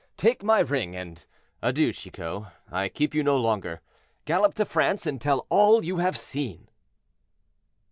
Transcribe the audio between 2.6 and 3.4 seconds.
I keep you no